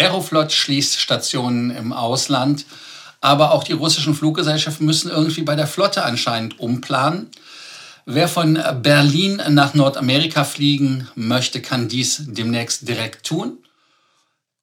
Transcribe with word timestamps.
Aeroflot 0.00 0.52
schließt 0.52 0.98
Stationen 0.98 1.70
im 1.70 1.92
Ausland, 1.92 2.64
aber 3.20 3.52
auch 3.52 3.64
die 3.64 3.74
russischen 3.74 4.14
Fluggesellschaften 4.14 4.86
müssen 4.86 5.10
irgendwie 5.10 5.42
bei 5.42 5.56
der 5.56 5.66
Flotte 5.66 6.04
anscheinend 6.04 6.58
umplanen. 6.58 7.30
Wer 8.06 8.28
von 8.28 8.58
Berlin 8.82 9.42
nach 9.50 9.74
Nordamerika 9.74 10.44
fliegen 10.44 11.08
möchte, 11.14 11.60
kann 11.60 11.88
dies 11.88 12.22
demnächst 12.26 12.88
direkt 12.88 13.26
tun. 13.26 13.58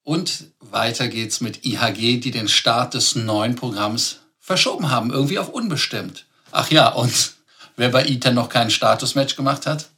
Und 0.02 0.46
weiter 0.58 1.06
geht's 1.08 1.40
mit 1.40 1.64
IHG, 1.64 2.18
die 2.18 2.30
den 2.30 2.48
Start 2.48 2.94
des 2.94 3.14
neuen 3.14 3.54
Programms 3.54 4.20
verschoben 4.40 4.90
haben, 4.90 5.10
irgendwie 5.10 5.38
auf 5.38 5.50
unbestimmt. 5.50 6.24
Ach 6.50 6.70
ja, 6.70 6.88
und 6.88 7.34
wer 7.76 7.90
bei 7.90 8.06
ITER 8.06 8.32
noch 8.32 8.48
kein 8.48 8.70
Statusmatch 8.70 9.36
gemacht 9.36 9.66
hat, 9.66 9.90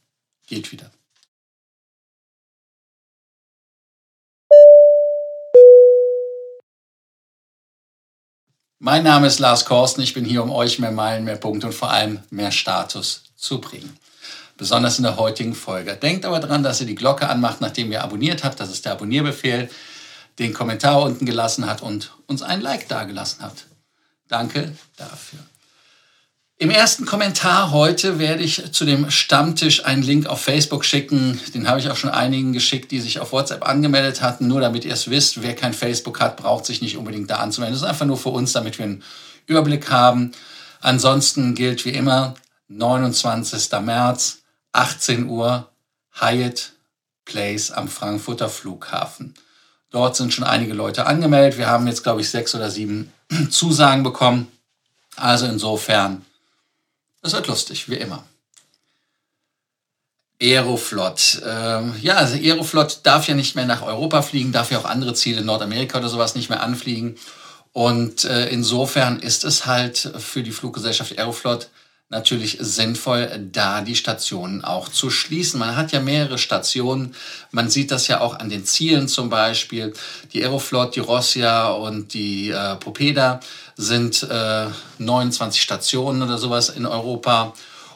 geht 0.47 0.71
wieder. 0.71 0.91
Mein 8.83 9.03
Name 9.03 9.27
ist 9.27 9.37
Lars 9.37 9.65
Korsten. 9.65 10.03
Ich 10.03 10.15
bin 10.15 10.25
hier, 10.25 10.41
um 10.41 10.49
euch 10.49 10.79
mehr 10.79 10.89
Meilen, 10.89 11.23
mehr 11.23 11.35
Punkte 11.35 11.67
und 11.67 11.73
vor 11.73 11.91
allem 11.91 12.17
mehr 12.31 12.49
Status 12.49 13.25
zu 13.35 13.61
bringen. 13.61 13.95
Besonders 14.57 14.97
in 14.97 15.03
der 15.03 15.17
heutigen 15.17 15.53
Folge. 15.53 15.95
Denkt 15.95 16.25
aber 16.25 16.39
daran, 16.39 16.63
dass 16.63 16.81
ihr 16.81 16.87
die 16.87 16.95
Glocke 16.95 17.29
anmacht, 17.29 17.61
nachdem 17.61 17.91
ihr 17.91 18.03
abonniert 18.03 18.43
habt. 18.43 18.59
Das 18.59 18.71
ist 18.71 18.85
der 18.85 18.93
Abonnierbefehl, 18.93 19.69
den 20.39 20.51
Kommentar 20.51 21.03
unten 21.03 21.27
gelassen 21.27 21.67
hat 21.67 21.83
und 21.83 22.11
uns 22.25 22.41
ein 22.41 22.59
Like 22.59 22.87
dagelassen 22.87 23.43
habt. 23.43 23.67
Danke 24.27 24.75
dafür. 24.97 25.41
Im 26.61 26.69
ersten 26.69 27.07
Kommentar 27.07 27.71
heute 27.71 28.19
werde 28.19 28.43
ich 28.43 28.71
zu 28.71 28.85
dem 28.85 29.09
Stammtisch 29.09 29.83
einen 29.83 30.03
Link 30.03 30.27
auf 30.27 30.41
Facebook 30.41 30.85
schicken. 30.85 31.41
Den 31.55 31.67
habe 31.67 31.79
ich 31.79 31.89
auch 31.89 31.95
schon 31.95 32.11
einigen 32.11 32.53
geschickt, 32.53 32.91
die 32.91 33.01
sich 33.01 33.19
auf 33.19 33.31
WhatsApp 33.31 33.67
angemeldet 33.67 34.21
hatten. 34.21 34.47
Nur 34.47 34.61
damit 34.61 34.85
ihr 34.85 34.93
es 34.93 35.09
wisst, 35.09 35.41
wer 35.41 35.55
kein 35.55 35.73
Facebook 35.73 36.19
hat, 36.19 36.37
braucht 36.37 36.67
sich 36.67 36.83
nicht 36.83 36.97
unbedingt 36.97 37.31
da 37.31 37.37
anzumelden. 37.37 37.73
Das 37.73 37.81
ist 37.81 37.89
einfach 37.89 38.05
nur 38.05 38.19
für 38.19 38.29
uns, 38.29 38.53
damit 38.53 38.77
wir 38.77 38.85
einen 38.85 39.03
Überblick 39.47 39.89
haben. 39.89 40.33
Ansonsten 40.81 41.55
gilt 41.55 41.83
wie 41.83 41.95
immer 41.95 42.35
29. 42.67 43.71
März, 43.81 44.43
18 44.71 45.29
Uhr, 45.29 45.67
Hyatt 46.13 46.73
Place 47.25 47.71
am 47.71 47.87
Frankfurter 47.87 48.49
Flughafen. 48.49 49.33
Dort 49.89 50.15
sind 50.15 50.31
schon 50.31 50.45
einige 50.45 50.75
Leute 50.75 51.07
angemeldet. 51.07 51.57
Wir 51.57 51.65
haben 51.65 51.87
jetzt, 51.87 52.03
glaube 52.03 52.21
ich, 52.21 52.29
sechs 52.29 52.53
oder 52.53 52.69
sieben 52.69 53.11
Zusagen 53.49 54.03
bekommen. 54.03 54.45
Also 55.15 55.47
insofern 55.47 56.23
es 57.21 57.33
wird 57.33 57.47
lustig, 57.47 57.89
wie 57.89 57.95
immer. 57.95 58.23
Aeroflot. 60.41 61.41
Ähm, 61.45 61.93
ja, 62.01 62.15
also 62.15 62.35
Aeroflot 62.35 63.01
darf 63.03 63.27
ja 63.27 63.35
nicht 63.35 63.55
mehr 63.55 63.65
nach 63.65 63.83
Europa 63.83 64.23
fliegen, 64.23 64.51
darf 64.51 64.71
ja 64.71 64.79
auch 64.79 64.85
andere 64.85 65.13
Ziele, 65.13 65.41
Nordamerika 65.41 65.99
oder 65.99 66.09
sowas, 66.09 66.35
nicht 66.35 66.49
mehr 66.49 66.63
anfliegen. 66.63 67.17
Und 67.73 68.25
äh, 68.25 68.49
insofern 68.49 69.19
ist 69.19 69.45
es 69.45 69.65
halt 69.65 70.11
für 70.17 70.43
die 70.43 70.51
Fluggesellschaft 70.51 71.17
Aeroflot 71.17 71.69
natürlich 72.11 72.57
sinnvoll, 72.59 73.49
da 73.51 73.81
die 73.81 73.95
Stationen 73.95 74.63
auch 74.63 74.89
zu 74.89 75.09
schließen. 75.09 75.59
Man 75.59 75.77
hat 75.77 75.93
ja 75.93 76.01
mehrere 76.01 76.37
Stationen. 76.37 77.15
Man 77.51 77.69
sieht 77.69 77.89
das 77.89 78.07
ja 78.07 78.19
auch 78.19 78.37
an 78.37 78.49
den 78.49 78.65
Zielen 78.65 79.07
zum 79.07 79.29
Beispiel. 79.29 79.93
Die 80.33 80.43
Aeroflot, 80.43 80.95
die 80.95 80.99
Rossia 80.99 81.69
und 81.69 82.13
die 82.13 82.49
äh, 82.49 82.75
Popeda 82.75 83.39
sind 83.77 84.23
äh, 84.23 84.67
29 84.99 85.61
Stationen 85.61 86.21
oder 86.21 86.37
sowas 86.37 86.69
in 86.69 86.85
Europa. 86.85 87.53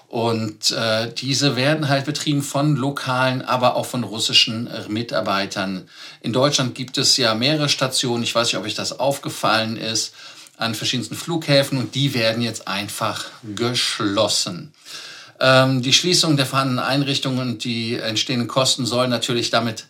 Und 0.08 0.72
äh, 0.72 1.12
diese 1.14 1.58
werden 1.58 1.90
halt 1.90 2.06
betrieben 2.06 2.42
von 2.42 2.78
lokalen, 2.78 3.42
aber 3.42 3.76
auch 3.76 3.86
von 3.86 4.06
russischen 4.06 4.70
Mitarbeitern. 4.88 5.90
In 6.22 6.32
Deutschland 6.32 6.74
gibt 6.74 6.98
es 6.98 7.18
ja 7.18 7.36
mehrere 7.36 7.68
Stationen. 7.68 8.24
Ich 8.24 8.34
weiß 8.34 8.48
nicht, 8.48 8.58
ob 8.58 8.64
euch 8.64 8.76
das 8.76 8.98
aufgefallen 8.98 9.76
ist 9.76 10.14
an 10.58 10.76
verschiedensten 10.76 11.16
Flughäfen 11.16 11.78
und 11.78 11.96
die 11.96 12.14
werden 12.14 12.42
jetzt 12.42 12.68
einfach 12.68 13.26
geschlossen. 13.56 14.74
Ähm, 15.40 15.82
die 15.82 15.94
Schließung 15.94 16.38
der 16.38 16.46
vorhandenen 16.46 16.84
Einrichtungen 16.84 17.40
und 17.40 17.64
die 17.64 17.96
entstehenden 17.96 18.48
Kosten 18.48 18.86
sollen 18.86 19.10
natürlich 19.10 19.50
damit 19.50 19.88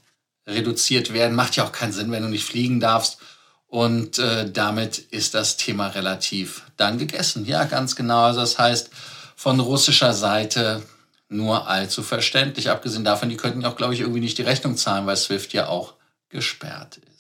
reduziert 0.47 1.13
werden. 1.13 1.35
Macht 1.35 1.55
ja 1.55 1.65
auch 1.65 1.71
keinen 1.71 1.93
Sinn, 1.93 2.11
wenn 2.11 2.23
du 2.23 2.29
nicht 2.29 2.45
fliegen 2.45 2.79
darfst. 2.79 3.19
Und 3.67 4.19
äh, 4.19 4.49
damit 4.49 4.97
ist 4.97 5.33
das 5.33 5.57
Thema 5.57 5.87
relativ 5.87 6.63
dann 6.77 6.97
gegessen. 6.97 7.45
Ja, 7.45 7.65
ganz 7.65 7.95
genau. 7.95 8.23
Also 8.23 8.39
das 8.39 8.57
heißt, 8.57 8.89
von 9.35 9.59
russischer 9.59 10.13
Seite 10.13 10.81
nur 11.29 11.67
allzu 11.67 12.03
verständlich. 12.03 12.69
Abgesehen 12.69 13.03
davon, 13.03 13.29
die 13.29 13.37
könnten 13.37 13.65
auch, 13.65 13.75
glaube 13.75 13.93
ich, 13.93 14.01
irgendwie 14.01 14.19
nicht 14.19 14.37
die 14.37 14.43
Rechnung 14.43 14.77
zahlen, 14.77 15.05
weil 15.05 15.17
SWIFT 15.17 15.53
ja 15.53 15.67
auch 15.67 15.93
gesperrt 16.29 16.97
ist. 16.97 17.14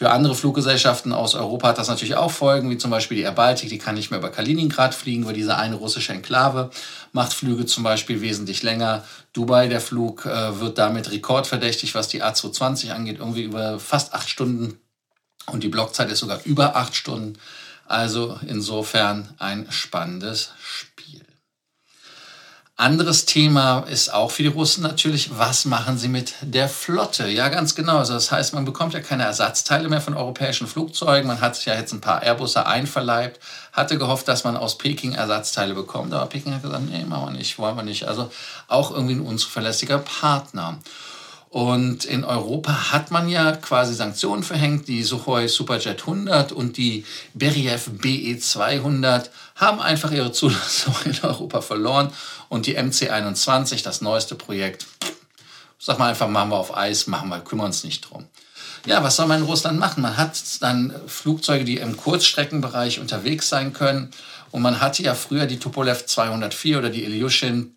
Für 0.00 0.12
andere 0.12 0.34
Fluggesellschaften 0.34 1.12
aus 1.12 1.34
Europa 1.34 1.68
hat 1.68 1.76
das 1.76 1.88
natürlich 1.88 2.16
auch 2.16 2.30
Folgen, 2.30 2.70
wie 2.70 2.78
zum 2.78 2.90
Beispiel 2.90 3.18
die 3.18 3.22
Air 3.24 3.32
Baltic, 3.32 3.68
die 3.68 3.76
kann 3.76 3.96
nicht 3.96 4.10
mehr 4.10 4.18
über 4.18 4.30
Kaliningrad 4.30 4.94
fliegen, 4.94 5.26
weil 5.26 5.34
diese 5.34 5.58
eine 5.58 5.74
russische 5.74 6.14
Enklave 6.14 6.70
macht 7.12 7.34
Flüge 7.34 7.66
zum 7.66 7.84
Beispiel 7.84 8.22
wesentlich 8.22 8.62
länger. 8.62 9.04
Dubai, 9.34 9.68
der 9.68 9.82
Flug 9.82 10.24
äh, 10.24 10.58
wird 10.58 10.78
damit 10.78 11.10
rekordverdächtig, 11.10 11.94
was 11.94 12.08
die 12.08 12.22
A220 12.22 12.92
angeht, 12.92 13.18
irgendwie 13.18 13.42
über 13.42 13.78
fast 13.78 14.14
acht 14.14 14.30
Stunden 14.30 14.78
und 15.44 15.64
die 15.64 15.68
Blockzeit 15.68 16.10
ist 16.10 16.20
sogar 16.20 16.40
über 16.46 16.76
acht 16.76 16.96
Stunden. 16.96 17.38
Also 17.84 18.40
insofern 18.48 19.34
ein 19.36 19.66
spannendes 19.70 20.52
Spiel. 20.62 21.26
Anderes 22.80 23.26
Thema 23.26 23.80
ist 23.80 24.10
auch 24.10 24.30
für 24.30 24.42
die 24.42 24.48
Russen 24.48 24.82
natürlich, 24.82 25.38
was 25.38 25.66
machen 25.66 25.98
sie 25.98 26.08
mit 26.08 26.32
der 26.40 26.66
Flotte? 26.66 27.28
Ja, 27.28 27.50
ganz 27.50 27.74
genau. 27.74 27.98
Also 27.98 28.14
das 28.14 28.32
heißt, 28.32 28.54
man 28.54 28.64
bekommt 28.64 28.94
ja 28.94 29.00
keine 29.00 29.24
Ersatzteile 29.24 29.90
mehr 29.90 30.00
von 30.00 30.16
europäischen 30.16 30.66
Flugzeugen. 30.66 31.26
Man 31.26 31.42
hat 31.42 31.56
sich 31.56 31.66
ja 31.66 31.74
jetzt 31.74 31.92
ein 31.92 32.00
paar 32.00 32.22
Airbusse 32.22 32.64
einverleibt, 32.64 33.38
hatte 33.74 33.98
gehofft, 33.98 34.28
dass 34.28 34.44
man 34.44 34.56
aus 34.56 34.78
Peking 34.78 35.12
Ersatzteile 35.12 35.74
bekommt. 35.74 36.14
Aber 36.14 36.24
Peking 36.24 36.54
hat 36.54 36.62
gesagt, 36.62 36.88
nee, 36.88 37.04
machen 37.04 37.34
wir 37.34 37.38
nicht, 37.38 37.58
wollen 37.58 37.76
wir 37.76 37.82
nicht. 37.82 38.08
Also 38.08 38.30
auch 38.66 38.92
irgendwie 38.92 39.16
ein 39.16 39.26
unzuverlässiger 39.26 39.98
Partner. 39.98 40.78
Und 41.50 42.04
in 42.04 42.22
Europa 42.22 42.92
hat 42.92 43.10
man 43.10 43.28
ja 43.28 43.50
quasi 43.56 43.92
Sanktionen 43.92 44.44
verhängt. 44.44 44.86
Die 44.86 45.02
Sukhoi 45.02 45.48
Superjet 45.48 46.02
100 46.02 46.52
und 46.52 46.76
die 46.76 47.04
Beriev 47.34 47.90
BE 47.90 48.38
200 48.38 49.32
haben 49.56 49.80
einfach 49.80 50.12
ihre 50.12 50.30
Zulassung 50.30 50.94
in 51.04 51.18
Europa 51.22 51.60
verloren. 51.60 52.12
Und 52.48 52.66
die 52.66 52.78
MC21, 52.78 53.82
das 53.82 54.00
neueste 54.00 54.36
Projekt, 54.36 54.86
sag 55.80 55.98
mal 55.98 56.10
einfach, 56.10 56.28
machen 56.28 56.50
wir 56.50 56.56
auf 56.56 56.76
Eis, 56.76 57.08
machen 57.08 57.28
wir, 57.30 57.40
kümmern 57.40 57.66
uns 57.66 57.82
nicht 57.82 58.08
drum. 58.08 58.26
Ja, 58.86 59.02
was 59.02 59.16
soll 59.16 59.26
man 59.26 59.40
in 59.40 59.46
Russland 59.46 59.76
machen? 59.76 60.02
Man 60.02 60.16
hat 60.16 60.40
dann 60.60 60.94
Flugzeuge, 61.08 61.64
die 61.64 61.78
im 61.78 61.96
Kurzstreckenbereich 61.96 63.00
unterwegs 63.00 63.48
sein 63.48 63.72
können. 63.72 64.12
Und 64.52 64.62
man 64.62 64.80
hatte 64.80 65.02
ja 65.02 65.16
früher 65.16 65.46
die 65.46 65.58
Tupolev 65.58 66.06
204 66.06 66.78
oder 66.78 66.90
die 66.90 67.02
Ilyushin, 67.02 67.74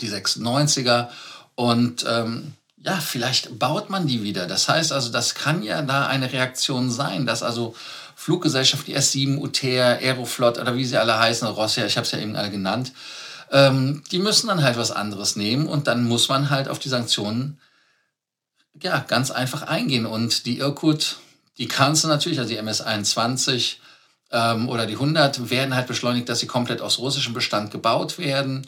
die 0.00 0.10
96er. 0.10 1.08
Und 1.54 2.04
ähm, 2.08 2.52
ja, 2.86 3.00
vielleicht 3.00 3.58
baut 3.58 3.90
man 3.90 4.06
die 4.06 4.22
wieder. 4.22 4.46
Das 4.46 4.68
heißt 4.68 4.92
also, 4.92 5.10
das 5.10 5.34
kann 5.34 5.64
ja 5.64 5.82
da 5.82 6.06
eine 6.06 6.32
Reaktion 6.32 6.88
sein, 6.88 7.26
dass 7.26 7.42
also 7.42 7.74
Fluggesellschaften, 8.14 8.92
die 8.92 8.96
S7, 8.96 9.38
UTR, 9.38 9.98
Aeroflot 9.98 10.58
oder 10.58 10.76
wie 10.76 10.84
sie 10.84 10.96
alle 10.96 11.18
heißen, 11.18 11.48
Rossia, 11.48 11.84
ich 11.84 11.96
habe 11.96 12.04
es 12.04 12.12
ja 12.12 12.20
eben 12.20 12.36
alle 12.36 12.50
genannt, 12.50 12.92
ähm, 13.50 14.04
die 14.12 14.20
müssen 14.20 14.46
dann 14.46 14.62
halt 14.62 14.76
was 14.76 14.92
anderes 14.92 15.34
nehmen 15.34 15.66
und 15.66 15.88
dann 15.88 16.04
muss 16.04 16.28
man 16.28 16.48
halt 16.48 16.68
auf 16.68 16.78
die 16.78 16.88
Sanktionen 16.88 17.60
ja, 18.80 19.00
ganz 19.00 19.32
einfach 19.32 19.62
eingehen. 19.62 20.06
Und 20.06 20.46
die 20.46 20.58
Irkut, 20.58 21.16
die 21.58 21.66
kannst 21.66 22.04
du 22.04 22.08
natürlich, 22.08 22.38
also 22.38 22.50
die 22.50 22.58
MS-21 22.58 23.76
ähm, 24.30 24.68
oder 24.68 24.86
die 24.86 24.94
100, 24.94 25.50
werden 25.50 25.74
halt 25.74 25.88
beschleunigt, 25.88 26.28
dass 26.28 26.38
sie 26.38 26.46
komplett 26.46 26.80
aus 26.80 26.98
russischem 26.98 27.34
Bestand 27.34 27.72
gebaut 27.72 28.18
werden. 28.18 28.64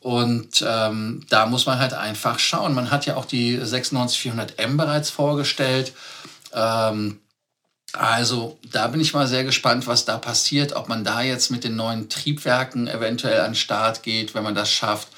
Und 0.00 0.64
ähm, 0.66 1.24
da 1.28 1.46
muss 1.46 1.66
man 1.66 1.78
halt 1.78 1.92
einfach 1.92 2.38
schauen. 2.38 2.74
Man 2.74 2.90
hat 2.90 3.06
ja 3.06 3.16
auch 3.16 3.26
die 3.26 3.58
96400M 3.58 4.76
bereits 4.76 5.10
vorgestellt. 5.10 5.92
Ähm, 6.54 7.20
also 7.92 8.58
da 8.70 8.86
bin 8.86 9.00
ich 9.00 9.14
mal 9.14 9.26
sehr 9.26 9.44
gespannt, 9.44 9.86
was 9.86 10.04
da 10.04 10.16
passiert, 10.16 10.74
ob 10.74 10.88
man 10.88 11.04
da 11.04 11.22
jetzt 11.22 11.50
mit 11.50 11.64
den 11.64 11.76
neuen 11.76 12.08
Triebwerken 12.08 12.88
eventuell 12.88 13.40
an 13.40 13.50
den 13.50 13.56
Start 13.56 14.02
geht, 14.02 14.34
wenn 14.34 14.44
man 14.44 14.54
das 14.54 14.70
schafft. 14.70 15.08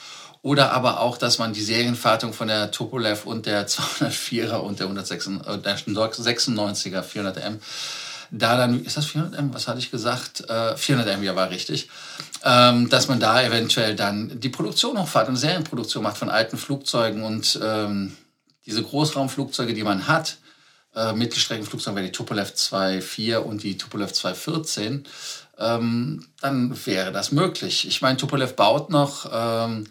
Oder 0.40 0.72
aber 0.72 1.00
auch, 1.00 1.18
dass 1.18 1.38
man 1.38 1.52
die 1.52 1.62
Serienfertigung 1.62 2.34
von 2.34 2.48
der 2.48 2.72
Tupolev 2.72 3.26
und 3.26 3.46
der 3.46 3.66
204er 3.68 4.56
und 4.56 4.80
der, 4.80 4.88
196, 4.88 6.92
er 6.92 7.04
400M 7.04 7.58
da 8.32 8.56
dann, 8.56 8.82
ist 8.82 8.96
das 8.96 9.06
400M, 9.06 9.52
was 9.52 9.68
hatte 9.68 9.78
ich 9.78 9.90
gesagt? 9.90 10.40
Äh, 10.48 10.74
400M, 10.74 11.20
ja, 11.20 11.36
war 11.36 11.50
richtig. 11.50 11.88
Ähm, 12.42 12.88
dass 12.88 13.06
man 13.06 13.20
da 13.20 13.42
eventuell 13.42 13.94
dann 13.94 14.40
die 14.40 14.48
Produktion 14.48 14.98
hochfahrt 14.98 15.28
und 15.28 15.36
Serienproduktion 15.36 16.02
macht 16.02 16.16
von 16.16 16.30
alten 16.30 16.56
Flugzeugen 16.56 17.22
und 17.22 17.60
ähm, 17.62 18.16
diese 18.64 18.82
Großraumflugzeuge, 18.82 19.74
die 19.74 19.84
man 19.84 20.08
hat, 20.08 20.38
äh, 20.96 21.12
Mittelstreckenflugzeuge, 21.12 22.00
wie 22.00 22.06
die 22.06 22.12
Tupolev 22.12 22.52
2.4 22.54 23.36
und 23.36 23.62
die 23.62 23.76
Tupolev 23.76 24.12
2.14, 24.12 25.04
ähm, 25.58 26.26
dann 26.40 26.86
wäre 26.86 27.12
das 27.12 27.32
möglich. 27.32 27.86
Ich 27.86 28.00
meine, 28.00 28.16
Tupolev 28.16 28.56
baut 28.56 28.88
noch 28.88 29.30
ähm, 29.30 29.86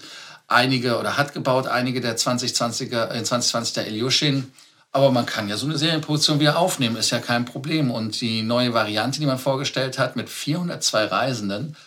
einige 0.47 0.97
oder 0.97 1.15
hat 1.15 1.33
gebaut 1.33 1.67
einige 1.67 2.01
der 2.01 2.17
2020er, 2.17 3.11
äh, 3.11 3.23
2020 3.23 3.73
der 3.73 3.87
Ilyushin 3.87 4.51
Aber 4.93 5.11
man 5.11 5.25
kann 5.25 5.47
ja 5.47 5.55
so 5.55 5.65
eine 5.65 5.77
Serienproduktion 5.77 6.39
wieder 6.39 6.57
aufnehmen, 6.57 6.97
ist 6.97 7.11
ja 7.11 7.19
kein 7.19 7.45
Problem. 7.45 7.91
Und 7.91 8.19
die 8.19 8.41
neue 8.41 8.73
Variante, 8.73 9.19
die 9.19 9.25
man 9.25 9.39
vorgestellt 9.39 9.97
hat 9.97 10.15
mit 10.15 10.29
402 10.29 11.05
Reisenden, 11.05 11.77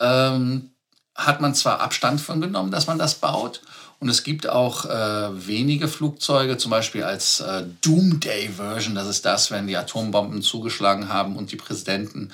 ähm, 0.00 0.70
hat 1.14 1.40
man 1.40 1.54
zwar 1.54 1.80
Abstand 1.80 2.20
von 2.20 2.40
genommen, 2.40 2.70
dass 2.70 2.86
man 2.86 2.98
das 2.98 3.16
baut. 3.16 3.60
Und 4.00 4.08
es 4.08 4.24
gibt 4.24 4.48
auch 4.48 4.86
äh, 4.86 5.46
wenige 5.46 5.88
Flugzeuge, 5.88 6.56
zum 6.56 6.70
Beispiel 6.70 7.04
als 7.04 7.40
äh, 7.40 7.64
Doomday-Version. 7.82 8.94
Das 8.94 9.06
ist 9.06 9.24
das, 9.24 9.50
wenn 9.50 9.66
die 9.66 9.76
Atombomben 9.76 10.42
zugeschlagen 10.42 11.08
haben 11.08 11.36
und 11.36 11.52
die 11.52 11.56
Präsidenten, 11.56 12.32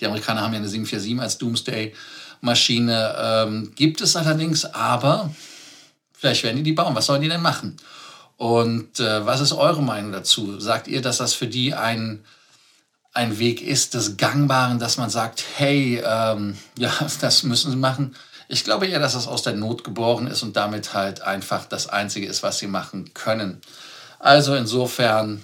die 0.00 0.06
Amerikaner 0.06 0.40
haben 0.40 0.52
ja 0.52 0.58
eine 0.58 0.68
747 0.68 1.20
als 1.20 1.38
Doomsday-Maschine. 1.38 3.14
Ähm, 3.18 3.72
gibt 3.76 4.00
es 4.00 4.16
allerdings, 4.16 4.64
aber 4.64 5.30
vielleicht 6.12 6.42
werden 6.42 6.56
die 6.56 6.62
die 6.64 6.72
bauen. 6.72 6.94
Was 6.94 7.06
sollen 7.06 7.22
die 7.22 7.28
denn 7.28 7.42
machen? 7.42 7.76
Und 8.36 9.00
äh, 9.00 9.24
was 9.24 9.40
ist 9.40 9.52
eure 9.52 9.82
Meinung 9.82 10.12
dazu? 10.12 10.60
Sagt 10.60 10.88
ihr, 10.88 11.00
dass 11.00 11.18
das 11.18 11.34
für 11.34 11.46
die 11.46 11.74
ein, 11.74 12.24
ein 13.12 13.38
Weg 13.38 13.62
ist 13.62 13.94
des 13.94 14.16
Gangbaren, 14.16 14.78
dass 14.78 14.98
man 14.98 15.08
sagt, 15.08 15.42
hey, 15.56 16.02
ähm, 16.04 16.56
ja, 16.78 16.92
das 17.20 17.42
müssen 17.42 17.70
sie 17.70 17.78
machen? 17.78 18.14
Ich 18.48 18.62
glaube 18.62 18.86
eher, 18.86 19.00
dass 19.00 19.14
das 19.14 19.26
aus 19.26 19.42
der 19.42 19.54
Not 19.54 19.82
geboren 19.82 20.26
ist 20.28 20.42
und 20.42 20.56
damit 20.56 20.94
halt 20.94 21.22
einfach 21.22 21.64
das 21.64 21.88
Einzige 21.88 22.26
ist, 22.26 22.42
was 22.42 22.58
sie 22.58 22.68
machen 22.68 23.12
können. 23.12 23.60
Also 24.18 24.54
insofern, 24.54 25.42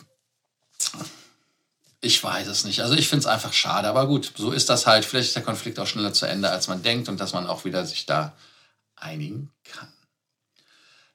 ich 2.00 2.22
weiß 2.22 2.46
es 2.46 2.64
nicht. 2.64 2.80
Also 2.80 2.94
ich 2.94 3.08
finde 3.08 3.20
es 3.20 3.26
einfach 3.26 3.52
schade, 3.52 3.88
aber 3.88 4.06
gut, 4.06 4.32
so 4.36 4.52
ist 4.52 4.68
das 4.68 4.86
halt. 4.86 5.04
Vielleicht 5.04 5.28
ist 5.28 5.36
der 5.36 5.42
Konflikt 5.42 5.80
auch 5.80 5.86
schneller 5.86 6.12
zu 6.12 6.26
Ende, 6.26 6.50
als 6.50 6.68
man 6.68 6.82
denkt 6.82 7.08
und 7.08 7.18
dass 7.18 7.32
man 7.32 7.46
auch 7.46 7.64
wieder 7.64 7.84
sich 7.86 8.06
da 8.06 8.34
einigen 8.96 9.50
kann. 9.64 9.88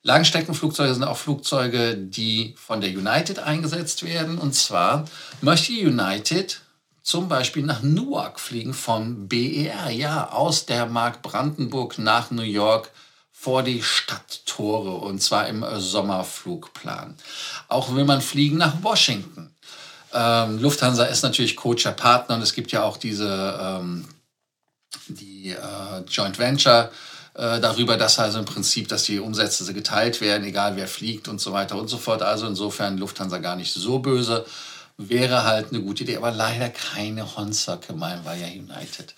Langstreckenflugzeuge 0.04 0.94
sind 0.94 1.04
auch 1.04 1.18
Flugzeuge, 1.18 1.98
die 1.98 2.56
von 2.58 2.82
der 2.82 2.92
United 2.92 3.40
eingesetzt 3.40 4.04
werden. 4.04 4.38
Und 4.38 4.54
zwar 4.54 5.06
möchte 5.42 5.74
United 5.74 6.62
zum 7.04 7.30
Beispiel 7.30 7.64
nach 7.64 7.82
Newark 7.82 8.40
fliegen 8.40 8.74
vom 8.74 9.28
BER, 9.28 9.90
ja, 9.90 10.30
aus 10.30 10.66
der 10.66 10.86
Mark 10.86 11.22
Brandenburg 11.22 11.98
nach 11.98 12.32
New 12.32 12.42
York 12.42 12.92
vor 13.32 13.64
die 13.64 13.82
Stadttore 13.82 14.92
und 14.92 15.22
zwar 15.22 15.48
im 15.48 15.64
Sommerflugplan. 15.78 17.16
Auch 17.68 17.94
will 17.96 18.04
man 18.04 18.20
fliegen 18.20 18.58
nach 18.58 18.82
Washington. 18.82 19.56
Ähm, 20.14 20.60
Lufthansa 20.60 21.06
ist 21.06 21.22
natürlich 21.22 21.56
Coacher 21.56 21.92
Partner 21.92 22.36
und 22.36 22.42
es 22.42 22.54
gibt 22.54 22.72
ja 22.72 22.84
auch 22.84 22.98
diese 22.98 23.58
ähm, 23.62 24.06
die 25.08 25.52
äh, 25.52 26.02
Joint 26.10 26.40
Venture 26.40 26.92
äh, 27.38 27.60
darüber, 27.60 27.98
dass 27.98 28.18
also 28.18 28.40
im 28.40 28.46
Prinzip, 28.46 28.88
dass 28.88 29.04
die 29.04 29.20
Umsätze 29.20 29.72
geteilt 29.74 30.22
werden, 30.22 30.44
egal 30.44 30.76
wer 30.76 30.88
fliegt 30.88 31.28
und 31.28 31.40
so 31.40 31.54
weiter 31.54 31.78
und 31.78 31.88
so 31.88 31.98
fort. 31.98 32.24
Also 32.24 32.48
insofern 32.48 32.98
Lufthansa 32.98 33.38
gar 33.38 33.56
nicht 33.56 33.74
so 33.74 34.00
böse. 34.00 34.46
Wäre 34.98 35.44
halt 35.44 35.68
eine 35.72 35.82
gute 35.82 36.04
Idee, 36.04 36.18
aber 36.18 36.32
leider 36.32 36.70
keine 36.70 37.38
Honsoke, 37.38 37.94
mein 37.94 38.26
war 38.26 38.36
ja 38.36 38.48
United. 38.48 39.14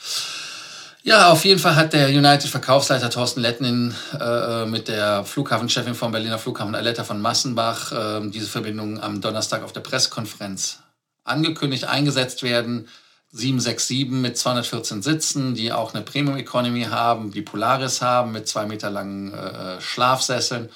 Ja, 1.02 1.32
auf 1.32 1.46
jeden 1.46 1.60
Fall 1.60 1.78
hat 1.78 1.94
der 1.94 2.10
United-Verkaufsleiter 2.10 3.10
Thorsten 3.10 3.40
Lettnin 3.40 3.96
äh, 4.20 4.66
mit 4.66 4.90
der 4.90 5.24
Flughafenchefin 5.24 5.96
vom 5.96 6.12
Berliner 6.12 6.38
Flughafen 6.38 6.76
Aletta 6.76 7.06
von 7.06 7.22
Massenbach 7.22 7.94
äh, 7.94 8.30
diese 8.30 8.48
Verbindung 8.48 9.00
am 9.00 9.22
Donnerstag 9.22 9.64
auf 9.64 9.72
der 9.72 9.80
Pressekonferenz 9.80 10.80
angekündigt, 11.24 11.86
eingesetzt 11.86 12.44
werden. 12.44 12.90
767 13.32 14.10
mit 14.10 14.38
214 14.38 15.02
Sitzen, 15.02 15.54
die 15.54 15.72
auch 15.72 15.94
eine 15.94 16.04
Premium 16.04 16.38
Economy 16.38 16.84
haben, 16.84 17.32
die 17.32 17.42
Polaris 17.42 18.02
haben 18.02 18.32
mit 18.32 18.48
zwei 18.48 18.66
Meter 18.66 18.90
langen 18.90 19.34
äh, 19.34 19.80
Schlafsesseln. 19.80 20.70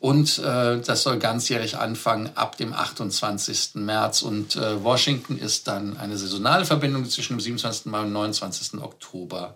Und 0.00 0.38
äh, 0.38 0.80
das 0.80 1.02
soll 1.02 1.18
ganzjährig 1.18 1.76
anfangen 1.76 2.30
ab 2.34 2.56
dem 2.56 2.72
28. 2.72 3.74
März. 3.74 4.22
Und 4.22 4.56
äh, 4.56 4.82
Washington 4.82 5.38
ist 5.38 5.68
dann 5.68 5.98
eine 5.98 6.16
saisonale 6.16 6.64
Verbindung, 6.64 7.08
zwischen 7.08 7.34
dem 7.34 7.40
27. 7.40 7.86
Mai 7.86 8.00
und 8.00 8.12
29. 8.12 8.80
Oktober 8.80 9.54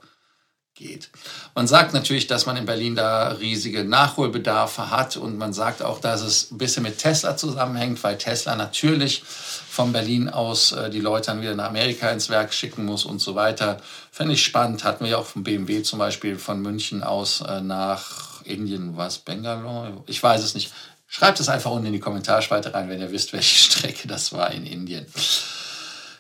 geht. 0.74 1.10
Man 1.54 1.66
sagt 1.66 1.94
natürlich, 1.94 2.26
dass 2.26 2.46
man 2.46 2.56
in 2.56 2.66
Berlin 2.66 2.96
da 2.96 3.28
riesige 3.28 3.84
Nachholbedarfe 3.84 4.90
hat 4.90 5.16
und 5.16 5.38
man 5.38 5.52
sagt 5.52 5.82
auch, 5.82 6.00
dass 6.00 6.20
es 6.20 6.50
ein 6.50 6.58
bisschen 6.58 6.82
mit 6.82 6.98
Tesla 6.98 7.36
zusammenhängt, 7.36 8.02
weil 8.02 8.18
Tesla 8.18 8.56
natürlich 8.56 9.22
von 9.24 9.92
Berlin 9.92 10.28
aus 10.28 10.72
äh, 10.72 10.90
die 10.90 11.00
Leute 11.00 11.26
dann 11.26 11.42
wieder 11.42 11.54
nach 11.54 11.68
Amerika 11.68 12.10
ins 12.10 12.28
Werk 12.28 12.52
schicken 12.52 12.84
muss 12.84 13.04
und 13.04 13.20
so 13.20 13.34
weiter. 13.34 13.80
Fände 14.10 14.34
ich 14.34 14.44
spannend. 14.44 14.84
Hatten 14.84 15.04
wir 15.04 15.12
ja 15.12 15.18
auch 15.18 15.26
vom 15.26 15.44
BMW 15.44 15.82
zum 15.82 15.98
Beispiel 15.98 16.38
von 16.38 16.60
München 16.60 17.02
aus 17.02 17.40
äh, 17.40 17.60
nach 17.60 18.42
Indien, 18.44 18.96
was, 18.96 19.18
Bangalore? 19.18 20.02
Ich 20.06 20.22
weiß 20.22 20.42
es 20.42 20.54
nicht. 20.54 20.72
Schreibt 21.06 21.38
es 21.38 21.48
einfach 21.48 21.70
unten 21.70 21.86
in 21.86 21.92
die 21.92 22.00
Kommentarspalte 22.00 22.74
rein, 22.74 22.88
wenn 22.88 23.00
ihr 23.00 23.12
wisst, 23.12 23.32
welche 23.32 23.54
Strecke 23.72 24.08
das 24.08 24.32
war 24.32 24.50
in 24.50 24.66
Indien. 24.66 25.06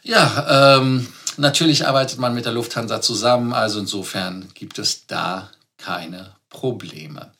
Ja, 0.04 0.78
ähm, 0.78 1.08
Natürlich 1.36 1.86
arbeitet 1.86 2.18
man 2.18 2.34
mit 2.34 2.44
der 2.44 2.52
Lufthansa 2.52 3.00
zusammen, 3.00 3.52
also 3.52 3.80
insofern 3.80 4.48
gibt 4.54 4.78
es 4.78 5.06
da 5.06 5.50
keine 5.78 6.34
Probleme. 6.48 7.32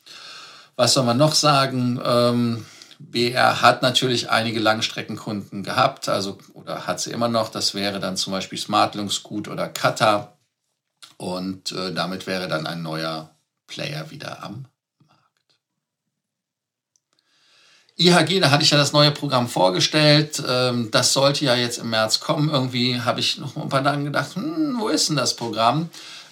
Was 0.75 0.93
soll 0.93 1.05
man 1.05 1.17
noch 1.17 1.33
sagen? 1.33 2.01
Ähm, 2.03 2.65
BR 2.99 3.61
hat 3.61 3.81
natürlich 3.81 4.29
einige 4.29 4.59
Langstreckenkunden 4.59 5.63
gehabt, 5.63 6.09
also 6.09 6.37
oder 6.53 6.87
hat 6.87 6.99
sie 6.99 7.11
immer 7.11 7.27
noch. 7.27 7.49
Das 7.49 7.73
wäre 7.73 7.99
dann 7.99 8.17
zum 8.17 8.31
Beispiel 8.31 8.57
Smartlink, 8.57 9.11
Scoot 9.11 9.47
oder 9.47 9.67
Qatar. 9.69 10.37
Und 11.17 11.71
äh, 11.71 11.93
damit 11.93 12.27
wäre 12.27 12.47
dann 12.47 12.67
ein 12.67 12.81
neuer 12.81 13.29
Player 13.67 14.11
wieder 14.11 14.43
am 14.43 14.65
IHG, 17.97 18.41
da 18.41 18.51
hatte 18.51 18.63
ich 18.63 18.71
ja 18.71 18.77
das 18.77 18.91
neue 18.91 19.11
Programm 19.11 19.47
vorgestellt. 19.47 20.43
Ähm, 20.45 20.89
das 20.91 21.13
sollte 21.13 21.45
ja 21.45 21.55
jetzt 21.55 21.77
im 21.77 21.89
März 21.89 22.19
kommen. 22.19 22.49
Irgendwie 22.49 22.99
habe 22.99 23.21
ich 23.21 23.37
noch 23.37 23.55
ein 23.55 23.69
paar 23.69 23.83
Tage 23.83 24.03
gedacht, 24.03 24.35
hm, 24.35 24.75
wo 24.79 24.89
ist 24.89 25.07
denn 25.07 25.15
das 25.15 25.35
Programm? 25.35 25.89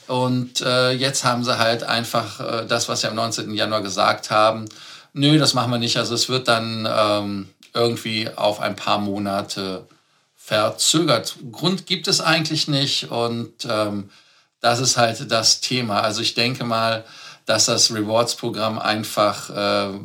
Und 0.08 0.62
äh, 0.62 0.92
jetzt 0.92 1.24
haben 1.24 1.46
sie 1.46 1.58
halt 1.58 1.84
einfach 1.84 2.40
äh, 2.42 2.66
das, 2.68 2.90
was 2.90 3.02
sie 3.02 3.08
am 3.08 3.16
19. 3.16 3.54
Januar 3.54 3.82
gesagt 3.82 4.30
haben. 4.30 4.66
Nö, 5.14 5.38
das 5.38 5.54
machen 5.54 5.72
wir 5.72 5.78
nicht. 5.78 5.96
Also 5.96 6.16
es 6.16 6.28
wird 6.28 6.50
dann 6.50 6.86
ähm, 6.92 7.50
irgendwie 7.74 8.30
auf 8.36 8.60
ein 8.60 8.76
paar 8.76 9.00
Monate 9.00 9.88
verzögert. 10.36 11.38
Grund 11.52 11.86
gibt 11.86 12.10
es 12.10 12.20
eigentlich 12.20 12.68
nicht. 12.68 13.10
Und 13.10 13.54
ähm, 13.70 14.10
das 14.60 14.80
ist 14.80 14.98
halt 14.98 15.32
das 15.32 15.62
Thema. 15.62 16.02
Also 16.02 16.22
ich 16.22 16.34
denke 16.34 16.66
mal, 16.66 17.06
dass 17.46 17.66
das 17.66 17.94
Rewards-Programm 17.94 18.80
einfach 18.80 19.50
äh, 19.50 20.00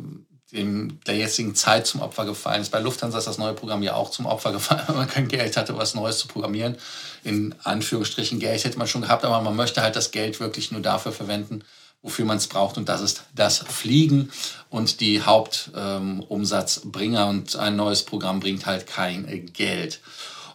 dem, 0.51 0.99
der 1.05 1.15
jetzigen 1.15 1.55
Zeit 1.55 1.85
zum 1.85 2.01
Opfer 2.01 2.25
gefallen 2.25 2.61
ist. 2.61 2.71
Bei 2.71 2.79
Lufthansa 2.79 3.19
ist 3.19 3.27
das 3.27 3.37
neue 3.37 3.53
Programm 3.53 3.83
ja 3.83 3.93
auch 3.93 4.09
zum 4.09 4.25
Opfer 4.25 4.51
gefallen, 4.51 4.83
weil 4.87 4.95
man 4.95 5.07
kein 5.07 5.27
Geld 5.27 5.57
hatte, 5.57 5.77
was 5.77 5.93
Neues 5.93 6.17
zu 6.17 6.27
programmieren. 6.27 6.77
In 7.23 7.53
Anführungsstrichen 7.63 8.39
Geld 8.39 8.63
hätte 8.63 8.77
man 8.77 8.87
schon 8.87 9.01
gehabt, 9.01 9.25
aber 9.25 9.41
man 9.41 9.55
möchte 9.55 9.81
halt 9.81 9.95
das 9.95 10.11
Geld 10.11 10.39
wirklich 10.39 10.71
nur 10.71 10.81
dafür 10.81 11.11
verwenden, 11.11 11.63
wofür 12.01 12.25
man 12.25 12.37
es 12.37 12.47
braucht. 12.47 12.77
Und 12.77 12.89
das 12.89 13.01
ist 13.01 13.23
das 13.35 13.59
Fliegen 13.59 14.31
und 14.69 15.01
die 15.01 15.21
Hauptumsatzbringer. 15.21 17.23
Ähm, 17.23 17.29
und 17.29 17.55
ein 17.55 17.75
neues 17.75 18.03
Programm 18.03 18.39
bringt 18.39 18.65
halt 18.65 18.87
kein 18.87 19.51
Geld. 19.53 19.99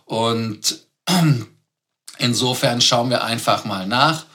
Und 0.06 0.80
insofern 2.18 2.80
schauen 2.80 3.10
wir 3.10 3.22
einfach 3.22 3.64
mal 3.64 3.86
nach 3.86 4.26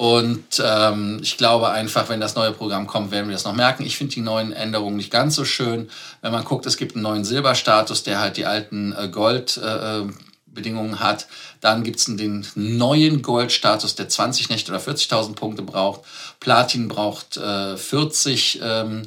und 0.00 0.62
ähm, 0.64 1.18
ich 1.20 1.36
glaube 1.36 1.68
einfach, 1.68 2.08
wenn 2.08 2.22
das 2.22 2.34
neue 2.34 2.52
Programm 2.52 2.86
kommt, 2.86 3.10
werden 3.10 3.28
wir 3.28 3.34
das 3.34 3.44
noch 3.44 3.52
merken. 3.52 3.84
Ich 3.84 3.98
finde 3.98 4.14
die 4.14 4.22
neuen 4.22 4.50
Änderungen 4.50 4.96
nicht 4.96 5.10
ganz 5.10 5.34
so 5.34 5.44
schön. 5.44 5.90
Wenn 6.22 6.32
man 6.32 6.46
guckt, 6.46 6.64
es 6.64 6.78
gibt 6.78 6.94
einen 6.94 7.02
neuen 7.02 7.26
Silberstatus, 7.26 8.02
der 8.02 8.18
halt 8.18 8.38
die 8.38 8.46
alten 8.46 8.94
äh, 8.94 9.08
Goldbedingungen 9.08 10.94
äh, 10.94 11.00
hat. 11.00 11.26
Dann 11.60 11.84
gibt 11.84 11.98
es 11.98 12.06
den 12.06 12.46
neuen 12.54 13.20
Goldstatus, 13.20 13.94
der 13.94 14.08
20 14.08 14.48
Nächte 14.48 14.72
oder 14.72 14.80
40.000 14.80 15.34
Punkte 15.34 15.60
braucht. 15.60 16.00
Platin 16.40 16.88
braucht 16.88 17.36
äh, 17.36 17.76
40 17.76 18.60
ähm, 18.62 19.02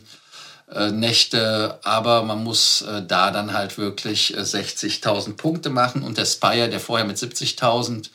äh, 0.72 0.92
Nächte, 0.92 1.80
aber 1.84 2.22
man 2.22 2.44
muss 2.44 2.84
äh, 2.84 3.02
da 3.02 3.32
dann 3.32 3.54
halt 3.54 3.80
wirklich 3.80 4.38
60.000 4.38 5.30
äh, 5.30 5.34
Punkte 5.34 5.72
machen. 5.72 6.04
Und 6.04 6.20
der 6.20 6.26
Spire, 6.26 6.70
der 6.70 6.80
vorher 6.80 7.08
mit 7.08 7.18
70.000 7.18 8.12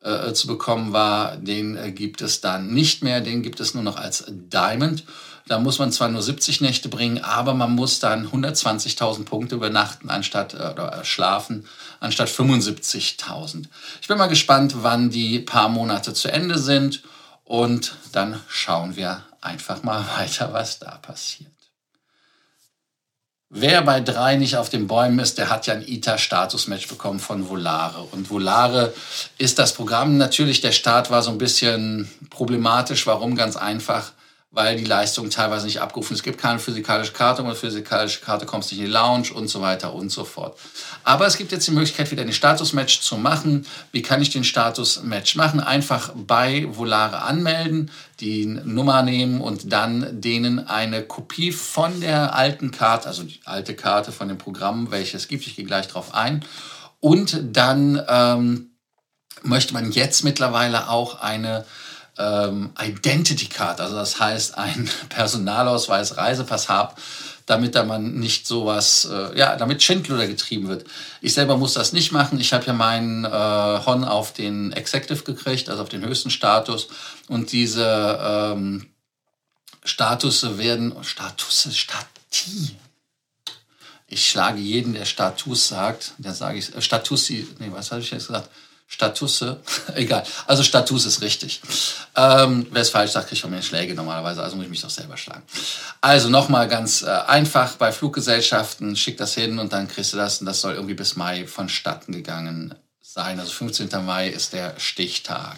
äh, 0.00 0.32
zu 0.32 0.46
bekommen 0.46 0.92
war, 0.92 1.36
den 1.36 1.76
äh, 1.76 1.92
gibt 1.92 2.22
es 2.22 2.40
dann 2.40 2.72
nicht 2.72 3.02
mehr. 3.02 3.20
Den 3.20 3.42
gibt 3.42 3.60
es 3.60 3.74
nur 3.74 3.82
noch 3.82 3.96
als 3.96 4.24
Diamond. 4.28 5.04
Da 5.48 5.58
muss 5.58 5.78
man 5.78 5.90
zwar 5.90 6.08
nur 6.08 6.22
70 6.22 6.60
Nächte 6.60 6.88
bringen, 6.88 7.24
aber 7.24 7.54
man 7.54 7.74
muss 7.74 8.00
dann 8.00 8.28
120.000 8.28 9.24
Punkte 9.24 9.54
übernachten 9.54 10.10
anstatt 10.10 10.54
äh, 10.54 10.70
oder 10.72 11.04
schlafen 11.04 11.66
anstatt 12.00 12.28
75.000. 12.28 13.64
Ich 14.00 14.08
bin 14.08 14.18
mal 14.18 14.26
gespannt, 14.28 14.74
wann 14.82 15.10
die 15.10 15.40
paar 15.40 15.68
Monate 15.68 16.12
zu 16.14 16.30
Ende 16.30 16.58
sind 16.58 17.02
und 17.44 17.96
dann 18.12 18.40
schauen 18.46 18.94
wir 18.94 19.22
einfach 19.40 19.82
mal 19.82 20.04
weiter, 20.18 20.52
was 20.52 20.78
da 20.78 20.96
passiert. 20.98 21.57
Wer 23.50 23.80
bei 23.80 24.00
drei 24.00 24.36
nicht 24.36 24.58
auf 24.58 24.68
den 24.68 24.86
Bäumen 24.86 25.18
ist, 25.20 25.38
der 25.38 25.48
hat 25.48 25.66
ja 25.66 25.72
ein 25.72 25.86
ITA-Status-Match 25.86 26.86
bekommen 26.86 27.18
von 27.18 27.48
Volare. 27.48 28.02
Und 28.12 28.28
Volare 28.28 28.92
ist 29.38 29.58
das 29.58 29.72
Programm. 29.72 30.18
Natürlich, 30.18 30.60
der 30.60 30.72
Start 30.72 31.10
war 31.10 31.22
so 31.22 31.30
ein 31.30 31.38
bisschen 31.38 32.10
problematisch. 32.28 33.06
Warum? 33.06 33.36
Ganz 33.36 33.56
einfach, 33.56 34.12
weil 34.50 34.76
die 34.76 34.84
Leistung 34.84 35.28
teilweise 35.28 35.66
nicht 35.66 35.80
abgerufen 35.80 36.14
ist. 36.14 36.20
Es 36.20 36.24
gibt 36.24 36.40
keine 36.40 36.58
physikalische 36.58 37.12
Karte, 37.12 37.42
ohne 37.42 37.54
physikalische 37.54 38.20
Karte 38.20 38.46
kommst 38.46 38.70
du 38.70 38.74
nicht 38.74 38.84
in 38.84 38.86
die 38.86 38.92
Lounge 38.92 39.32
und 39.34 39.48
so 39.48 39.60
weiter 39.60 39.92
und 39.92 40.10
so 40.10 40.24
fort. 40.24 40.58
Aber 41.04 41.26
es 41.26 41.36
gibt 41.36 41.52
jetzt 41.52 41.66
die 41.66 41.72
Möglichkeit, 41.72 42.10
wieder 42.10 42.22
ein 42.22 42.32
Status-Match 42.32 43.02
zu 43.02 43.18
machen. 43.18 43.66
Wie 43.92 44.00
kann 44.00 44.22
ich 44.22 44.30
den 44.30 44.44
Status-Match 44.44 45.34
machen? 45.36 45.60
Einfach 45.60 46.12
bei 46.14 46.66
Volare 46.70 47.22
anmelden, 47.22 47.90
die 48.20 48.46
Nummer 48.46 49.02
nehmen 49.02 49.42
und 49.42 49.70
dann 49.70 50.20
denen 50.22 50.66
eine 50.66 51.02
Kopie 51.02 51.52
von 51.52 52.00
der 52.00 52.34
alten 52.34 52.70
Karte, 52.70 53.06
also 53.08 53.24
die 53.24 53.40
alte 53.44 53.74
Karte 53.74 54.12
von 54.12 54.28
dem 54.28 54.38
Programm, 54.38 54.90
welches 54.90 55.22
es 55.22 55.28
gibt, 55.28 55.46
ich 55.46 55.56
gehe 55.56 55.66
gleich 55.66 55.88
drauf 55.88 56.14
ein. 56.14 56.42
Und 57.00 57.38
dann 57.52 58.02
ähm, 58.08 58.70
möchte 59.42 59.74
man 59.74 59.92
jetzt 59.92 60.24
mittlerweile 60.24 60.88
auch 60.88 61.20
eine 61.20 61.66
ähm, 62.18 62.70
Identity 62.80 63.46
Card, 63.46 63.80
also 63.80 63.96
das 63.96 64.18
heißt 64.20 64.58
ein 64.58 64.90
Personalausweis, 65.08 66.16
Reisepass 66.16 66.68
haben, 66.68 66.94
damit 67.46 67.74
da 67.74 67.84
man 67.84 68.14
nicht 68.14 68.46
sowas, 68.46 69.08
äh, 69.10 69.38
ja, 69.38 69.56
damit 69.56 69.82
Schindluder 69.82 70.26
getrieben 70.26 70.68
wird. 70.68 70.84
Ich 71.22 71.32
selber 71.34 71.56
muss 71.56 71.74
das 71.74 71.92
nicht 71.92 72.12
machen. 72.12 72.38
Ich 72.40 72.52
habe 72.52 72.66
ja 72.66 72.72
meinen 72.74 73.24
äh, 73.24 73.28
Hon 73.30 74.04
auf 74.04 74.32
den 74.34 74.72
Executive 74.72 75.24
gekriegt, 75.24 75.70
also 75.70 75.82
auf 75.82 75.88
den 75.88 76.04
höchsten 76.04 76.30
Status. 76.30 76.88
Und 77.28 77.52
diese 77.52 78.18
ähm, 78.22 78.86
Status 79.82 80.58
werden, 80.58 80.94
Status, 81.02 81.68
Stati. 81.72 82.76
Ich 84.06 84.28
schlage 84.28 84.58
jeden, 84.58 84.94
der 84.94 85.04
Status 85.06 85.68
sagt, 85.68 86.14
der 86.18 86.34
sage 86.34 86.58
ich, 86.58 86.74
äh, 86.74 86.82
Status, 86.82 87.30
nee, 87.30 87.70
was 87.70 87.90
habe 87.90 88.02
ich 88.02 88.10
jetzt 88.10 88.26
gesagt? 88.26 88.50
Statusse, 88.90 89.60
egal. 89.94 90.24
Also 90.46 90.62
Status 90.62 91.04
ist 91.04 91.20
richtig. 91.20 91.60
Ähm, 92.16 92.66
Wer 92.70 92.82
es 92.82 92.90
falsch 92.90 93.12
sagt, 93.12 93.28
kriegt 93.28 93.42
von 93.42 93.50
mir 93.50 93.62
Schläge 93.62 93.94
normalerweise, 93.94 94.42
also 94.42 94.56
muss 94.56 94.64
ich 94.64 94.70
mich 94.70 94.80
doch 94.80 94.90
selber 94.90 95.18
schlagen. 95.18 95.42
Also 96.00 96.30
nochmal 96.30 96.68
ganz 96.68 97.02
äh, 97.02 97.06
einfach, 97.06 97.72
bei 97.76 97.92
Fluggesellschaften 97.92 98.96
schick 98.96 99.18
das 99.18 99.34
hin 99.34 99.58
und 99.58 99.74
dann 99.74 99.88
kriegst 99.88 100.14
du 100.14 100.16
das 100.16 100.40
und 100.40 100.46
das 100.46 100.62
soll 100.62 100.74
irgendwie 100.74 100.94
bis 100.94 101.16
Mai 101.16 101.46
vonstatten 101.46 102.12
gegangen 102.12 102.74
sein. 103.02 103.38
Also 103.38 103.52
15. 103.52 103.88
Mai 104.04 104.28
ist 104.28 104.54
der 104.54 104.74
Stichtag. 104.78 105.56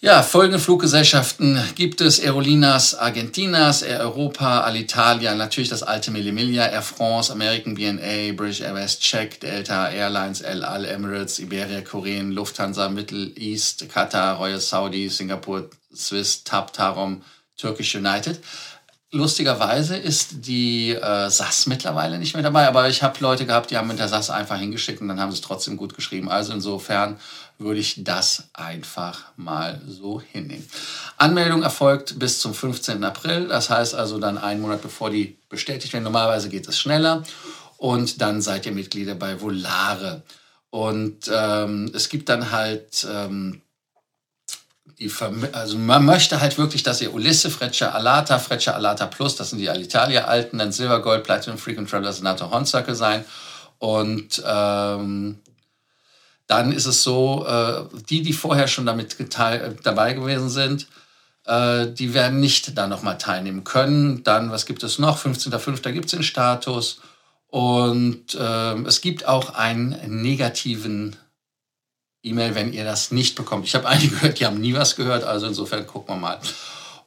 Ja, 0.00 0.22
folgende 0.22 0.60
Fluggesellschaften 0.60 1.60
gibt 1.74 2.00
es. 2.00 2.20
Aerolinas 2.20 2.94
Argentinas, 2.94 3.82
Air 3.82 3.98
Europa, 3.98 4.60
Alitalia, 4.60 5.34
natürlich 5.34 5.70
das 5.70 5.82
alte 5.82 6.12
Millimilia, 6.12 6.66
Air 6.66 6.82
France, 6.82 7.32
American 7.32 7.74
BNA, 7.74 8.34
British 8.36 8.60
Airways, 8.60 9.00
Czech, 9.00 9.40
Delta 9.40 9.88
Airlines, 9.88 10.40
El 10.40 10.62
Al, 10.62 10.84
Emirates, 10.84 11.40
Iberia, 11.40 11.80
Korean, 11.80 12.30
Lufthansa, 12.30 12.88
Middle 12.88 13.32
East, 13.34 13.88
Qatar, 13.92 14.38
Royal 14.38 14.60
Saudi, 14.60 15.08
Singapur, 15.08 15.68
Swiss, 15.92 16.44
TAP, 16.44 16.72
Tarom, 16.72 17.22
Turkish 17.56 17.96
United. 17.96 18.38
Lustigerweise 19.10 19.96
ist 19.96 20.46
die 20.46 20.90
äh, 20.90 21.28
SAS 21.28 21.66
mittlerweile 21.66 22.18
nicht 22.18 22.34
mehr 22.34 22.42
dabei, 22.44 22.68
aber 22.68 22.88
ich 22.88 23.02
habe 23.02 23.18
Leute 23.20 23.46
gehabt, 23.46 23.70
die 23.70 23.76
haben 23.76 23.88
mit 23.88 23.98
der 23.98 24.06
SAS 24.06 24.30
einfach 24.30 24.58
hingeschickt 24.58 25.00
und 25.00 25.08
dann 25.08 25.18
haben 25.18 25.32
sie 25.32 25.38
es 25.38 25.40
trotzdem 25.40 25.76
gut 25.76 25.96
geschrieben. 25.96 26.28
Also 26.30 26.52
insofern 26.52 27.18
würde 27.58 27.80
ich 27.80 28.04
das 28.04 28.44
einfach 28.52 29.32
mal 29.36 29.80
so 29.86 30.20
hinnehmen. 30.20 30.66
Anmeldung 31.16 31.62
erfolgt 31.62 32.18
bis 32.18 32.38
zum 32.38 32.54
15. 32.54 33.02
April, 33.02 33.48
das 33.48 33.68
heißt 33.68 33.94
also 33.94 34.18
dann 34.18 34.38
einen 34.38 34.60
Monat 34.60 34.80
bevor 34.80 35.10
die 35.10 35.36
bestätigt 35.48 35.92
werden. 35.92 36.04
Normalerweise 36.04 36.48
geht 36.48 36.68
es 36.68 36.78
schneller 36.78 37.24
und 37.76 38.20
dann 38.20 38.40
seid 38.42 38.66
ihr 38.66 38.72
Mitglieder 38.72 39.16
bei 39.16 39.40
Volare. 39.40 40.22
Und 40.70 41.30
ähm, 41.32 41.90
es 41.94 42.08
gibt 42.08 42.28
dann 42.28 42.50
halt, 42.52 43.06
ähm, 43.10 43.62
also 45.52 45.78
man 45.78 46.04
möchte 46.04 46.40
halt 46.40 46.58
wirklich, 46.58 46.82
dass 46.82 47.00
ihr 47.00 47.14
Ulisse, 47.14 47.50
Freccia 47.50 47.90
Alata, 47.90 48.38
Freccia 48.38 48.74
Alata 48.74 49.06
Plus, 49.06 49.36
das 49.36 49.50
sind 49.50 49.58
die 49.58 49.70
Alitalia 49.70 50.24
alten, 50.24 50.58
dann 50.58 50.72
Silver, 50.72 51.00
Gold, 51.00 51.24
Platinum, 51.24 51.58
Frequent 51.58 51.90
Traveler, 51.90 52.12
Senator 52.12 52.50
Horn 52.50 52.66
sein. 52.66 53.24
Und 53.78 54.42
ähm, 54.44 55.38
dann 56.48 56.72
ist 56.72 56.86
es 56.86 57.02
so, 57.02 57.46
äh, 57.46 57.84
die, 58.08 58.22
die 58.22 58.32
vorher 58.32 58.66
schon 58.66 58.86
damit 58.86 59.20
äh, 59.20 59.74
dabei 59.82 60.14
gewesen 60.14 60.48
sind, 60.48 60.88
äh, 61.44 61.86
die 61.86 62.14
werden 62.14 62.40
nicht 62.40 62.76
da 62.76 62.88
nochmal 62.88 63.18
teilnehmen 63.18 63.64
können. 63.64 64.24
Dann, 64.24 64.50
was 64.50 64.66
gibt 64.66 64.82
es 64.82 64.98
noch? 64.98 65.18
15.05. 65.18 65.92
gibt 65.92 66.06
es 66.06 66.12
den 66.12 66.22
Status. 66.22 67.00
Und 67.48 68.34
äh, 68.34 68.74
es 68.82 69.02
gibt 69.02 69.28
auch 69.28 69.54
einen 69.54 69.98
negativen 70.22 71.16
E-Mail, 72.22 72.54
wenn 72.54 72.72
ihr 72.72 72.84
das 72.84 73.10
nicht 73.10 73.36
bekommt. 73.36 73.66
Ich 73.66 73.74
habe 73.74 73.86
einige 73.88 74.16
gehört, 74.16 74.40
die 74.40 74.46
haben 74.46 74.60
nie 74.60 74.74
was 74.74 74.96
gehört, 74.96 75.24
also 75.24 75.46
insofern 75.46 75.86
gucken 75.86 76.14
wir 76.14 76.20
mal. 76.20 76.38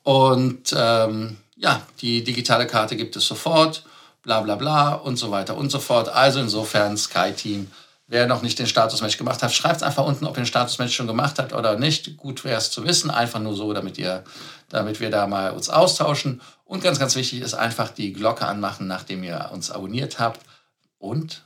Und 0.04 0.74
ähm, 0.78 1.38
ja, 1.56 1.82
die 2.00 2.24
digitale 2.24 2.68
Karte 2.68 2.96
gibt 2.96 3.16
es 3.16 3.26
sofort, 3.26 3.84
bla 4.22 4.42
bla 4.42 4.56
bla 4.56 4.94
und 4.94 5.18
so 5.18 5.32
weiter 5.32 5.58
und 5.58 5.72
so 5.72 5.80
fort. 5.80 6.10
Also 6.10 6.40
insofern 6.40 6.96
Sky 6.96 7.34
Team 7.36 7.72
Wer 8.12 8.28
noch 8.28 8.42
nicht 8.42 8.60
den 8.60 8.68
Statusmatch 8.68 9.18
gemacht 9.18 9.42
hat, 9.42 9.54
schreibt 9.54 9.84
einfach 9.84 10.04
unten, 10.04 10.26
ob 10.26 10.36
ihr 10.36 10.42
den 10.42 10.46
Statusmatch 10.46 10.94
schon 10.94 11.08
gemacht 11.08 11.40
habt 11.40 11.54
oder 11.54 11.78
nicht. 11.78 12.18
Gut 12.18 12.44
wäre 12.44 12.58
es 12.58 12.70
zu 12.70 12.84
wissen, 12.84 13.10
einfach 13.10 13.40
nur 13.40 13.56
so, 13.56 13.72
damit, 13.72 13.98
ihr, 13.98 14.26
damit 14.68 15.00
wir 15.00 15.10
da 15.10 15.28
mal 15.28 15.52
uns 15.52 15.70
austauschen. 15.70 16.42
Und 16.66 16.84
ganz, 16.84 17.00
ganz 17.00 17.16
wichtig 17.16 17.40
ist 17.40 17.54
einfach 17.54 17.88
die 17.88 18.12
Glocke 18.12 18.46
anmachen, 18.46 18.86
nachdem 18.86 19.24
ihr 19.24 19.52
uns 19.54 19.72
abonniert 19.72 20.20
habt. 20.20 20.42
Und 20.98 21.46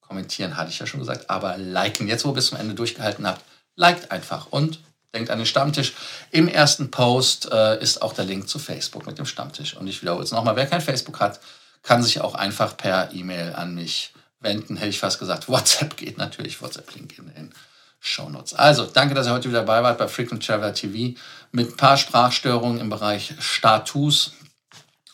kommentieren 0.00 0.56
hatte 0.56 0.70
ich 0.70 0.78
ja 0.78 0.86
schon 0.86 1.00
gesagt, 1.00 1.28
aber 1.28 1.58
liken. 1.58 2.06
Jetzt, 2.06 2.24
wo 2.24 2.28
ihr 2.28 2.34
bis 2.34 2.46
zum 2.46 2.58
Ende 2.58 2.76
durchgehalten 2.76 3.26
habt, 3.26 3.44
liked 3.74 4.12
einfach 4.12 4.46
und 4.50 4.78
denkt 5.12 5.30
an 5.30 5.38
den 5.38 5.46
Stammtisch. 5.46 5.92
Im 6.30 6.46
ersten 6.46 6.92
Post 6.92 7.50
äh, 7.50 7.82
ist 7.82 8.00
auch 8.00 8.12
der 8.12 8.26
Link 8.26 8.48
zu 8.48 8.60
Facebook 8.60 9.06
mit 9.06 9.18
dem 9.18 9.26
Stammtisch. 9.26 9.76
Und 9.76 9.88
ich 9.88 10.02
wiederhole 10.02 10.22
es 10.22 10.30
nochmal, 10.30 10.54
wer 10.54 10.68
kein 10.68 10.80
Facebook 10.80 11.18
hat, 11.18 11.40
kann 11.82 12.00
sich 12.00 12.20
auch 12.20 12.36
einfach 12.36 12.76
per 12.76 13.12
E-Mail 13.12 13.54
an 13.54 13.74
mich 13.74 14.12
wenden, 14.40 14.76
hätte 14.76 14.90
ich 14.90 14.98
fast 14.98 15.18
gesagt. 15.18 15.48
WhatsApp 15.48 15.96
geht 15.96 16.18
natürlich, 16.18 16.60
WhatsApp-Link 16.60 17.18
in 17.18 17.32
den 17.32 17.54
Shownotes. 18.00 18.54
Also, 18.54 18.86
danke, 18.86 19.14
dass 19.14 19.26
ihr 19.26 19.32
heute 19.32 19.48
wieder 19.48 19.60
dabei 19.60 19.82
wart 19.82 19.98
bei 19.98 20.08
Frequent 20.08 20.44
Traveler 20.44 20.74
TV 20.74 21.18
mit 21.52 21.70
ein 21.70 21.76
paar 21.76 21.98
Sprachstörungen 21.98 22.80
im 22.80 22.88
Bereich 22.88 23.34
Status 23.38 24.32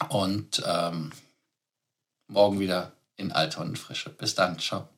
und 0.08 0.62
ähm, 0.64 1.12
morgen 2.28 2.60
wieder 2.60 2.92
in 3.16 3.32
Alter 3.32 3.62
und 3.62 3.78
Frische. 3.78 4.10
Bis 4.10 4.34
dann, 4.34 4.58
ciao. 4.58 4.95